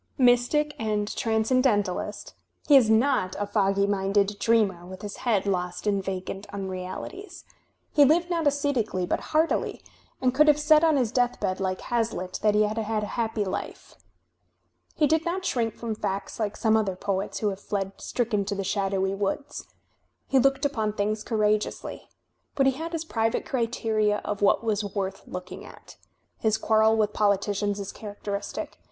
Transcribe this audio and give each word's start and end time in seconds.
Mystic 0.17 0.73
and 0.79 1.07
transoendentalist, 1.07 2.33
he 2.67 2.75
is 2.75 2.89
not 2.89 3.35
a 3.37 3.45
foggy 3.45 3.85
minded 3.85 4.37
dreamer 4.39 4.83
with 4.83 5.03
his 5.03 5.17
head 5.17 5.45
lost 5.45 5.85
in 5.85 6.01
vacant 6.01 6.47
unrealities. 6.51 7.43
He 7.93 8.03
Uved 8.03 8.27
not 8.27 8.45
ajscetically, 8.45 9.07
but 9.07 9.19
heartily, 9.29 9.79
and 10.19 10.33
could 10.33 10.47
have 10.47 10.59
said 10.59 10.83
on 10.83 10.97
his 10.97 11.11
deathbed 11.11 11.59
like 11.59 11.81
HazUtt 11.81 12.39
that 12.39 12.55
he 12.55 12.63
had 12.63 12.79
had 12.79 13.03
a 13.03 13.13
happy 13.13 13.45
life. 13.45 13.93
He 14.95 15.05
did 15.05 15.23
not 15.23 15.45
shrink 15.45 15.75
from 15.75 15.93
facts 15.93 16.39
like 16.39 16.57
some 16.57 16.75
other 16.75 16.95
poets 16.95 17.37
who 17.41 17.49
have 17.49 17.61
fled 17.61 17.91
stricken 17.97 18.43
to 18.45 18.55
the 18.55 18.63
shadowy 18.63 19.13
woods. 19.13 19.67
He 20.27 20.39
looked 20.39 20.65
upon 20.65 20.93
things 20.93 21.23
courageously. 21.23 22.09
But 22.55 22.65
he 22.65 22.71
had 22.71 22.93
his 22.93 23.05
private 23.05 23.45
criteria 23.45 24.17
of 24.25 24.41
what 24.41 24.63
was 24.63 24.83
worth 24.95 25.21
looking 25.27 25.63
at. 25.63 25.97
His 26.39 26.57
quarrel 26.57 26.97
with 26.97 27.13
politicians 27.13 27.79
is 27.79 27.91
character 27.91 28.31
istic. 28.31 28.69